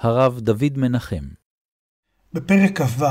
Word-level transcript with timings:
הרב 0.00 0.40
דוד 0.40 0.72
מנחם. 0.76 1.24
בפרק 2.32 2.82
כ"ו, 2.82 3.04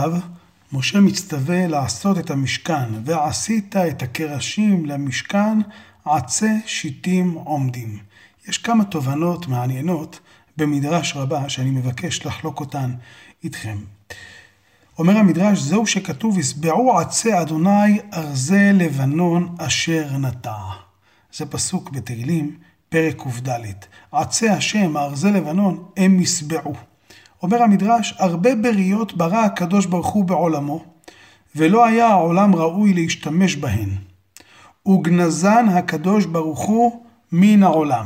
משה 0.72 1.00
מצטווה 1.00 1.68
לעשות 1.68 2.18
את 2.18 2.30
המשכן, 2.30 2.90
ועשית 3.06 3.76
את 3.76 4.02
הקרשים 4.02 4.86
למשכן 4.86 5.60
עצי 6.06 6.62
שיטים 6.66 7.32
עומדים. 7.32 8.00
יש 8.48 8.58
כמה 8.58 8.86
תובנות 8.86 9.48
מעניינות 9.48 10.20
במדרש 10.58 11.16
רבה 11.16 11.50
שאני 11.50 11.70
מבקש 11.70 12.26
לחלוק 12.26 12.60
אותן 12.60 12.94
איתכם. 13.44 13.78
אומר 15.00 15.18
המדרש, 15.18 15.60
זהו 15.60 15.88
שכתוב, 15.88 16.40
הסבעו 16.40 17.00
עצי 17.00 17.42
אדוני 17.42 18.00
ארזי 18.14 18.74
לבנון 18.74 19.56
אשר 19.60 20.18
נטע. 20.18 20.58
זה 21.34 21.46
פסוק 21.46 21.90
בתהילים, 21.90 22.58
פרק 22.90 23.22
קד. 23.22 23.86
עצי 24.12 24.50
השם, 24.50 24.98
ארזי 24.98 25.32
לבנון, 25.32 25.84
הם 25.98 26.20
יסבעו. 26.20 26.74
אומר 27.44 27.64
המדרש, 27.64 28.14
הרבה 28.20 28.56
בריות 28.56 29.14
ברא 29.18 29.38
הקדוש 29.38 29.86
ברוך 29.86 30.08
הוא 30.08 30.26
בעולמו, 30.26 30.84
ולא 31.56 31.86
היה 31.86 32.08
העולם 32.08 32.56
ראוי 32.56 32.94
להשתמש 32.94 33.56
בהן. 33.56 33.90
וגנזן 34.88 35.70
הקדוש 35.70 36.26
ברוך 36.26 36.60
הוא 36.60 37.04
מן 37.32 37.64
העולם. 37.64 38.06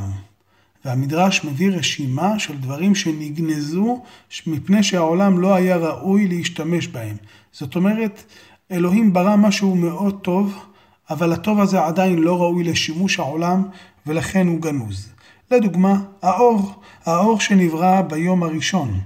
והמדרש 0.84 1.44
מביא 1.44 1.70
רשימה 1.70 2.38
של 2.38 2.58
דברים 2.58 2.94
שנגנזו 2.94 4.02
מפני 4.46 4.82
שהעולם 4.82 5.38
לא 5.38 5.54
היה 5.54 5.76
ראוי 5.76 6.28
להשתמש 6.28 6.86
בהם. 6.86 7.16
זאת 7.52 7.76
אומרת, 7.76 8.22
אלוהים 8.70 9.12
ברא 9.12 9.36
משהו 9.36 9.74
מאוד 9.74 10.20
טוב, 10.22 10.64
אבל 11.10 11.32
הטוב 11.32 11.60
הזה 11.60 11.84
עדיין 11.84 12.18
לא 12.18 12.42
ראוי 12.42 12.64
לשימוש 12.64 13.18
העולם, 13.18 13.62
ולכן 14.06 14.46
הוא 14.46 14.60
גנוז. 14.60 15.08
לדוגמה, 15.50 16.00
האור, 16.22 16.82
האור 17.04 17.40
שנברא 17.40 18.00
ביום 18.00 18.42
הראשון. 18.42 19.00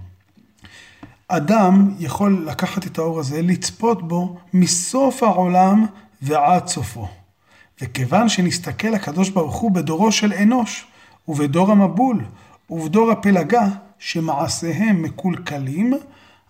אדם 1.29 1.95
יכול 1.99 2.45
לקחת 2.47 2.87
את 2.87 2.99
האור 2.99 3.21
הזה, 3.21 3.43
לצפות 3.43 4.09
בו 4.09 4.37
מסוף 4.55 5.23
העולם 5.23 5.87
ועד 6.23 6.67
סופו. 6.67 7.09
וכיוון 7.83 8.29
שנסתכל 8.29 8.95
הקדוש 8.95 9.31
ברוך 9.31 9.57
הוא 9.57 9.71
בדורו 9.71 10.13
של 10.13 10.33
אנוש, 10.33 10.87
ובדור 11.29 11.73
המבול, 11.73 12.25
ובדור 12.71 13.11
הפלגה, 13.11 13.69
שמעשיהם 13.99 15.03
מקולקלים, 15.03 15.93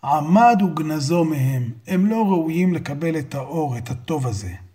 עמד 0.04 0.62
וגנזו 0.62 1.24
מהם. 1.24 1.70
הם 1.86 2.06
לא 2.06 2.24
ראויים 2.24 2.74
לקבל 2.74 3.18
את 3.18 3.34
האור, 3.34 3.78
את 3.78 3.90
הטוב 3.90 4.26
הזה. 4.26 4.65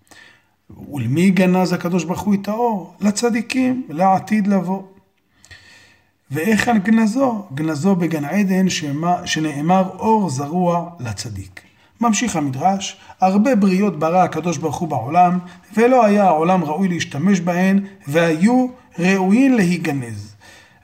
ולמי 0.93 1.29
גנז 1.29 1.73
הקדוש 1.73 2.03
ברוך 2.03 2.21
הוא 2.21 2.33
את 2.33 2.47
האור? 2.47 2.93
לצדיקים, 3.01 3.83
לעתיד 3.89 4.47
לבוא. 4.47 4.81
ואיך 6.31 6.71
גנזו? 6.83 7.43
גנזו 7.53 7.95
בגן 7.95 8.25
עדן 8.25 8.69
שמה, 8.69 9.27
שנאמר 9.27 9.89
אור 9.99 10.29
זרוע 10.29 10.89
לצדיק. 10.99 11.61
ממשיך 12.01 12.35
המדרש, 12.35 12.97
הרבה 13.21 13.55
בריות 13.55 13.99
ברא 13.99 14.23
הקדוש 14.23 14.57
ברוך 14.57 14.75
הוא 14.75 14.89
בעולם, 14.89 15.39
ולא 15.77 16.05
היה 16.05 16.25
העולם 16.25 16.63
ראוי 16.63 16.87
להשתמש 16.87 17.39
בהן, 17.39 17.85
והיו 18.07 18.67
ראויים 18.99 19.53
להיגנז. 19.53 20.35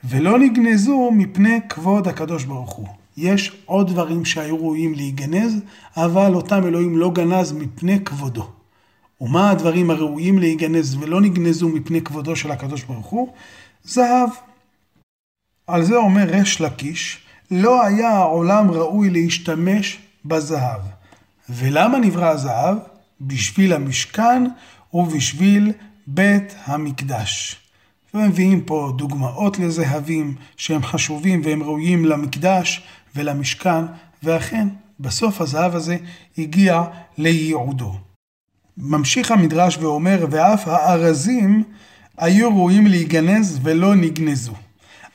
ולא 0.03 0.39
נגנזו 0.39 1.11
מפני 1.11 1.59
כבוד 1.69 2.07
הקדוש 2.07 2.43
ברוך 2.43 2.71
הוא. 2.73 2.87
יש 3.17 3.63
עוד 3.65 3.87
דברים 3.87 4.25
שהיו 4.25 4.57
ראויים 4.57 4.93
להיגנז, 4.93 5.59
אבל 5.97 6.33
אותם 6.33 6.67
אלוהים 6.67 6.97
לא 6.97 7.11
גנז 7.11 7.51
מפני 7.51 7.99
כבודו. 7.99 8.56
ומה 9.21 9.49
הדברים 9.49 9.91
הראויים 9.91 10.39
להיגנז 10.39 10.97
ולא 10.99 11.21
נגנזו 11.21 11.69
מפני 11.69 12.01
כבודו 12.01 12.35
של 12.35 12.51
הקדוש 12.51 12.83
ברוך 12.83 13.07
הוא? 13.07 13.33
זהב. 13.83 14.29
על 15.67 15.83
זה 15.83 15.95
אומר 15.95 16.23
ריש 16.23 16.61
לקיש, 16.61 17.19
לא 17.51 17.85
היה 17.85 18.09
העולם 18.09 18.71
ראוי 18.71 19.09
להשתמש 19.09 19.97
בזהב. 20.25 20.81
ולמה 21.49 21.97
נברא 21.97 22.29
הזהב? 22.29 22.77
בשביל 23.21 23.73
המשכן 23.73 24.43
ובשביל 24.93 25.71
בית 26.07 26.55
המקדש. 26.65 27.55
ומביאים 28.13 28.61
פה 28.61 28.93
דוגמאות 28.95 29.59
לזהבים 29.59 30.35
שהם 30.57 30.83
חשובים 30.83 31.41
והם 31.43 31.63
ראויים 31.63 32.05
למקדש 32.05 32.81
ולמשכן, 33.15 33.85
ואכן, 34.23 34.67
בסוף 34.99 35.41
הזהב 35.41 35.75
הזה 35.75 35.97
הגיע 36.37 36.83
לייעודו. 37.17 38.06
ממשיך 38.77 39.31
המדרש 39.31 39.77
ואומר, 39.77 40.25
ואף 40.29 40.67
הארזים 40.67 41.63
היו 42.17 42.49
ראויים 42.49 42.87
להיגנז 42.87 43.59
ולא 43.63 43.95
נגנזו. 43.95 44.53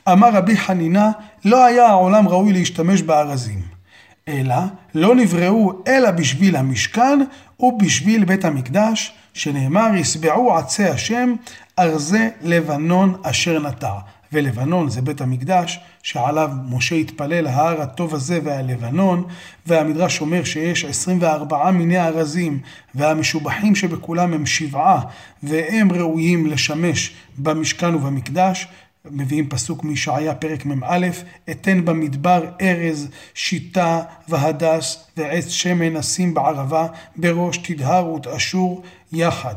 אמר 0.09 0.31
רבי 0.33 0.57
חנינה, 0.57 1.11
לא 1.45 1.65
היה 1.65 1.87
העולם 1.87 2.29
ראוי 2.29 2.53
להשתמש 2.53 3.03
בארזים. 3.03 3.63
אלא 4.29 4.55
לא 4.95 5.15
נבראו 5.15 5.73
אלא 5.89 6.11
בשביל 6.11 6.57
המשכן 6.57 7.19
ובשביל 7.61 8.25
בית 8.25 8.45
המקדש, 8.45 9.13
שנאמר, 9.35 9.89
יסבעו 9.97 10.57
עצי 10.57 10.85
השם 10.85 11.35
ארזי 11.79 12.29
לבנון 12.43 13.15
אשר 13.23 13.59
נטע. 13.69 13.93
ולבנון 14.33 14.89
זה 14.89 15.03
בית 15.03 15.21
המקדש, 15.21 15.81
שעליו 16.03 16.51
משה 16.71 16.95
התפלל, 16.95 17.47
ההר 17.47 17.83
הטוב 17.83 18.15
הזה 18.15 18.39
והלבנון, 18.45 19.25
והמדרש 19.67 20.21
אומר 20.21 20.45
שיש 20.45 20.85
24 20.85 21.71
מיני 21.71 21.99
ארזים, 21.99 22.61
והמשובחים 22.95 23.75
שבכולם 23.75 24.33
הם 24.33 24.47
שבעה, 24.47 25.01
והם 25.43 25.93
ראויים 25.93 26.47
לשמש 26.47 27.15
במשכן 27.39 27.95
ובמקדש, 27.95 28.67
מביאים 29.11 29.49
פסוק 29.49 29.85
מישעיה 29.85 30.35
פרק 30.35 30.67
מ"א, 30.67 31.09
אתן 31.51 31.85
במדבר 31.85 32.45
ארז, 32.61 33.09
שיטה 33.35 34.03
והדס 34.29 35.07
ועץ 35.17 35.49
שמן 35.49 35.97
אשים 35.97 36.35
בערבה, 36.35 36.87
בראש 37.17 37.57
תדהר 37.57 38.09
ותאשור 38.09 38.83
יחד. 39.13 39.55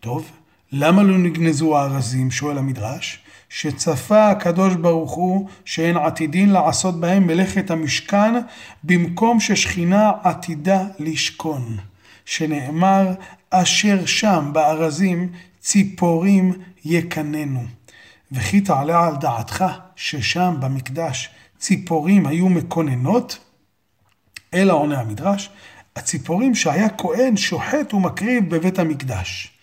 טוב, 0.00 0.30
למה 0.72 1.02
לא 1.02 1.18
נגנזו 1.18 1.78
הארזים? 1.78 2.30
שואל 2.30 2.58
המדרש. 2.58 3.18
שצפה 3.50 4.30
הקדוש 4.30 4.74
ברוך 4.74 5.12
הוא 5.12 5.48
שהן 5.64 5.96
עתידין 5.96 6.50
לעשות 6.50 7.00
בהם 7.00 7.26
מלאכת 7.26 7.70
המשכן 7.70 8.34
במקום 8.84 9.40
ששכינה 9.40 10.12
עתידה 10.22 10.82
לשכון. 10.98 11.76
שנאמר 12.24 13.14
אשר 13.50 14.06
שם 14.06 14.50
בארזים 14.52 15.32
ציפורים 15.60 16.52
יקננו. 16.84 17.64
וכי 18.32 18.60
תעלה 18.60 19.06
על 19.06 19.16
דעתך 19.16 19.64
ששם 19.96 20.54
במקדש 20.60 21.28
ציפורים 21.58 22.26
היו 22.26 22.48
מקוננות? 22.48 23.38
אלא 24.54 24.72
עונה 24.72 25.00
המדרש, 25.00 25.50
הציפורים 25.96 26.54
שהיה 26.54 26.88
כהן 26.88 27.36
שוחט 27.36 27.94
ומקריב 27.94 28.54
בבית 28.54 28.78
המקדש. 28.78 29.59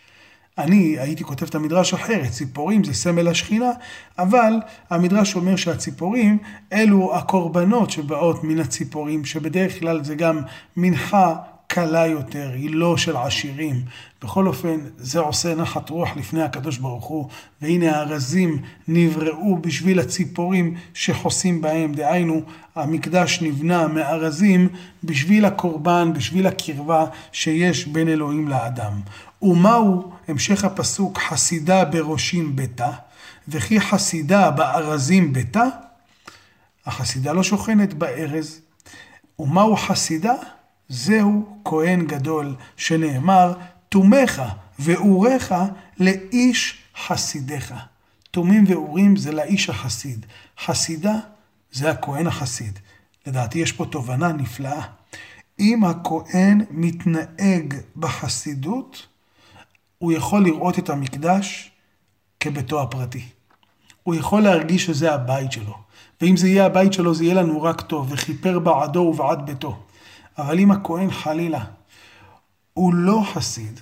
אני 0.57 0.99
הייתי 0.99 1.23
כותב 1.23 1.45
את 1.45 1.55
המדרש 1.55 1.93
אחרת, 1.93 2.31
ציפורים 2.31 2.83
זה 2.83 2.93
סמל 2.93 3.27
השכינה, 3.27 3.71
אבל 4.19 4.53
המדרש 4.89 5.35
אומר 5.35 5.55
שהציפורים 5.55 6.37
אלו 6.73 7.15
הקורבנות 7.15 7.89
שבאות 7.89 8.43
מן 8.43 8.59
הציפורים, 8.59 9.25
שבדרך 9.25 9.79
כלל 9.79 10.03
זה 10.03 10.15
גם 10.15 10.39
מנחה 10.77 11.35
קלה 11.67 12.07
יותר, 12.07 12.51
היא 12.53 12.69
לא 12.71 12.97
של 12.97 13.17
עשירים. 13.17 13.81
בכל 14.21 14.47
אופן, 14.47 14.77
זה 14.97 15.19
עושה 15.19 15.55
נחת 15.55 15.89
רוח 15.89 16.09
לפני 16.15 16.43
הקדוש 16.43 16.77
ברוך 16.77 17.05
הוא, 17.05 17.29
והנה 17.61 17.97
הארזים 17.97 18.61
נבראו 18.87 19.57
בשביל 19.61 19.99
הציפורים 19.99 20.75
שחוסים 20.93 21.61
בהם, 21.61 21.93
דהיינו, 21.93 22.41
המקדש 22.75 23.41
נבנה 23.41 23.87
מארזים 23.87 24.69
בשביל 25.03 25.45
הקורבן, 25.45 26.13
בשביל 26.13 26.47
הקרבה 26.47 27.05
שיש 27.31 27.87
בין 27.87 28.07
אלוהים 28.07 28.47
לאדם. 28.47 29.01
ומהו 29.41 30.11
המשך 30.27 30.63
הפסוק 30.63 31.17
חסידה 31.17 31.85
בראשים 31.85 32.55
ביתה, 32.55 32.91
וכי 33.47 33.81
חסידה 33.81 34.51
בארזים 34.51 35.33
ביתה? 35.33 35.65
החסידה 36.85 37.33
לא 37.33 37.43
שוכנת 37.43 37.93
בארז. 37.93 38.59
ומהו 39.39 39.75
חסידה? 39.75 40.33
זהו 40.89 41.59
כהן 41.65 42.05
גדול, 42.05 42.55
שנאמר, 42.77 43.53
תומך 43.89 44.41
ואוריך 44.79 45.55
לאיש 45.99 46.83
חסידיך. 47.05 47.73
תומים 48.31 48.63
ואורים 48.67 49.15
זה 49.15 49.31
לאיש 49.31 49.69
החסיד. 49.69 50.25
חסידה 50.59 51.13
זה 51.71 51.91
הכהן 51.91 52.27
החסיד. 52.27 52.79
לדעתי 53.27 53.59
יש 53.59 53.71
פה 53.71 53.85
תובנה 53.85 54.31
נפלאה. 54.31 54.81
אם 55.59 55.83
הכהן 55.83 56.65
מתנהג 56.71 57.73
בחסידות, 57.95 59.07
הוא 59.97 60.11
יכול 60.11 60.43
לראות 60.43 60.79
את 60.79 60.89
המקדש 60.89 61.71
כביתו 62.39 62.81
הפרטי. 62.81 63.25
הוא 64.03 64.15
יכול 64.15 64.41
להרגיש 64.41 64.85
שזה 64.85 65.13
הבית 65.13 65.51
שלו. 65.51 65.77
ואם 66.21 66.37
זה 66.37 66.47
יהיה 66.47 66.65
הבית 66.65 66.93
שלו, 66.93 67.13
זה 67.13 67.23
יהיה 67.23 67.33
לנו 67.33 67.61
רק 67.61 67.81
טוב, 67.81 68.07
וכיפר 68.11 68.59
בעדו 68.59 68.99
ובעד 68.99 69.45
ביתו. 69.45 69.79
אבל 70.37 70.59
אם 70.59 70.71
הכהן 70.71 71.11
חלילה 71.11 71.63
הוא 72.73 72.93
לא 72.93 73.23
חסיד, 73.33 73.79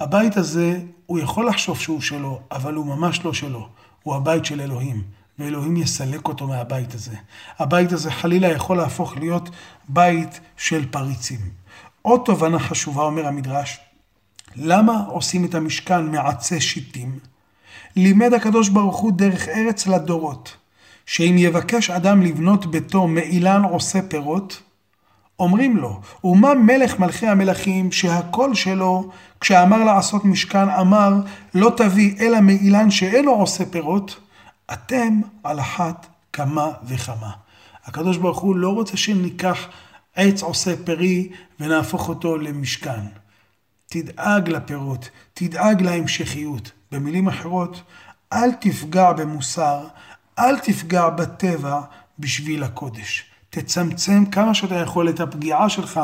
הבית 0.00 0.36
הזה, 0.36 0.80
הוא 1.06 1.18
יכול 1.18 1.48
לחשוב 1.48 1.80
שהוא 1.80 2.00
שלו, 2.00 2.40
אבל 2.50 2.74
הוא 2.74 2.86
ממש 2.86 3.24
לא 3.24 3.32
שלו. 3.32 3.68
הוא 4.02 4.14
הבית 4.14 4.44
של 4.44 4.60
אלוהים. 4.60 5.02
ואלוהים 5.38 5.76
יסלק 5.76 6.28
אותו 6.28 6.46
מהבית 6.46 6.94
הזה. 6.94 7.16
הבית 7.58 7.92
הזה 7.92 8.10
חלילה 8.10 8.48
יכול 8.48 8.76
להפוך 8.76 9.16
להיות 9.16 9.50
בית 9.88 10.40
של 10.56 10.86
פריצים. 10.90 11.40
עוד 12.02 12.20
תובנה 12.24 12.58
חשובה, 12.58 13.02
אומר 13.02 13.26
המדרש, 13.26 13.80
למה 14.56 15.04
עושים 15.08 15.44
את 15.44 15.54
המשכן 15.54 16.06
מעצי 16.06 16.60
שיטים? 16.60 17.18
לימד 17.96 18.34
הקדוש 18.34 18.68
ברוך 18.68 18.96
הוא 18.96 19.12
דרך 19.12 19.48
ארץ 19.48 19.86
לדורות, 19.86 20.56
שאם 21.06 21.34
יבקש 21.38 21.90
אדם 21.90 22.22
לבנות 22.22 22.66
ביתו 22.66 23.06
מאילן 23.06 23.62
עושה 23.62 24.02
פירות, 24.08 24.62
אומרים 25.38 25.76
לו, 25.76 26.00
ומה 26.24 26.54
מלך 26.54 26.98
מלכי 26.98 27.26
המלכים 27.26 27.92
שהקול 27.92 28.54
שלו, 28.54 29.10
כשאמר 29.40 29.84
לעשות 29.84 30.24
משכן, 30.24 30.68
אמר, 30.68 31.12
לא 31.54 31.72
תביא 31.76 32.14
אלא 32.20 32.40
מאילן 32.40 32.90
שאינו 32.90 33.30
עושה 33.30 33.66
פירות, 33.66 34.20
אתם 34.72 35.20
על 35.42 35.60
אחת 35.60 36.06
כמה 36.32 36.70
וכמה. 36.84 37.30
הקדוש 37.84 38.16
ברוך 38.16 38.38
הוא 38.38 38.56
לא 38.56 38.68
רוצה 38.68 38.96
שניקח 38.96 39.68
עץ 40.16 40.42
עושה 40.42 40.74
פרי 40.84 41.28
ונהפוך 41.60 42.08
אותו 42.08 42.36
למשכן. 42.36 43.00
תדאג 43.86 44.48
לפירות, 44.48 45.08
תדאג 45.34 45.82
להמשכיות. 45.82 46.72
במילים 46.92 47.28
אחרות, 47.28 47.82
אל 48.32 48.52
תפגע 48.52 49.12
במוסר, 49.12 49.86
אל 50.38 50.58
תפגע 50.58 51.08
בטבע 51.08 51.80
בשביל 52.18 52.62
הקודש. 52.62 53.33
תצמצם 53.54 54.24
כמה 54.26 54.54
שאתה 54.54 54.74
יכול 54.74 55.08
את 55.08 55.20
הפגיעה 55.20 55.68
שלך 55.68 56.00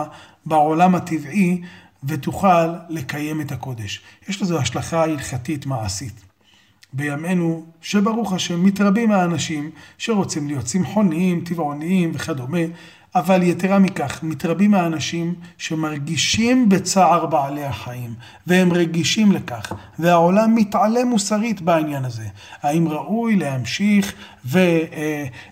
בעולם 0.46 0.94
הטבעי 0.94 1.62
ותוכל 2.04 2.66
לקיים 2.88 3.40
את 3.40 3.52
הקודש. 3.52 4.00
יש 4.28 4.42
לזה 4.42 4.58
השלכה 4.58 5.02
הלכתית 5.02 5.66
מעשית. 5.66 6.24
בימינו, 6.92 7.66
שברוך 7.80 8.32
השם, 8.32 8.64
מתרבים 8.64 9.12
האנשים 9.12 9.70
שרוצים 9.98 10.46
להיות 10.46 10.64
צמחוניים, 10.64 11.44
טבעוניים 11.44 12.10
וכדומה, 12.14 12.58
אבל 13.14 13.42
יתרה 13.42 13.78
מכך, 13.78 14.20
מתרבים 14.22 14.74
האנשים 14.74 15.34
שמרגישים 15.58 16.68
בצער 16.68 17.26
בעלי 17.26 17.64
החיים, 17.64 18.14
והם 18.46 18.72
רגישים 18.72 19.32
לכך, 19.32 19.72
והעולם 19.98 20.54
מתעלם 20.54 21.08
מוסרית 21.08 21.60
בעניין 21.60 22.04
הזה. 22.04 22.26
האם 22.62 22.88
ראוי 22.88 23.36
להמשיך 23.36 24.12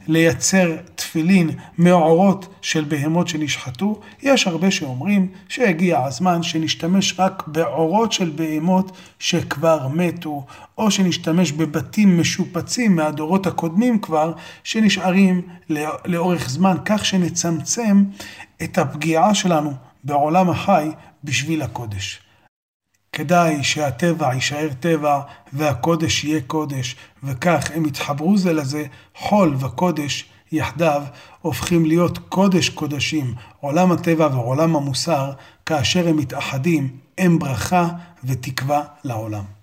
ולייצר 0.09 0.77
תפילין 0.95 1.51
מעורות 1.79 2.55
של 2.63 2.85
בהמות 2.85 3.29
שנשחטו? 3.29 4.01
יש 4.23 4.47
הרבה 4.47 4.71
שאומרים 4.71 5.29
שהגיע 5.49 6.05
הזמן 6.05 6.43
שנשתמש 6.43 7.15
רק 7.19 7.43
בעורות 7.47 8.13
של 8.13 8.33
בהמות 8.37 8.97
שכבר 9.19 9.89
מתו, 9.89 10.45
או 10.79 10.91
שנשתמש 10.91 11.53
בבתים 11.53 12.21
משופצים 12.21 12.97
מהדורות 12.97 13.47
הקודמים 13.47 13.99
כבר, 13.99 14.33
שנשארים 14.65 15.43
לאורך 16.05 16.51
זמן, 16.51 16.77
כך 16.85 17.05
שנצמצם 17.49 18.05
את 18.63 18.79
הפגיעה 18.79 19.35
שלנו 19.35 19.73
בעולם 20.05 20.51
החי 20.51 20.91
בשביל 21.25 21.63
הקודש. 21.63 22.21
כדאי 23.13 23.65
שהטבע 23.65 24.35
יישאר 24.35 24.69
טבע 24.81 25.21
והקודש 25.53 26.25
יהיה 26.25 26.41
קודש, 26.47 26.97
וכך 27.23 27.71
הם 27.75 27.87
יתחברו 27.87 28.39
זה 28.39 28.53
לזה, 28.53 28.85
חול 29.17 29.57
וקודש 29.61 30.25
יחדיו 30.53 31.03
הופכים 31.43 31.87
להיות 31.87 32.19
קודש 32.19 32.69
קודשים, 32.69 33.35
עולם 33.61 33.93
הטבע 33.93 34.27
ועולם 34.27 34.77
המוסר, 34.77 35.33
כאשר 35.67 36.09
הם 36.09 36.17
מתאחדים, 36.17 36.97
הם 37.19 37.39
ברכה 37.39 37.89
ותקווה 38.25 38.83
לעולם. 39.05 39.58